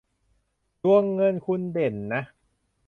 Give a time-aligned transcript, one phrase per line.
[0.81, 2.21] ดวงเงินคุณเด่นนะ